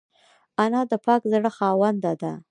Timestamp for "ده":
2.21-2.33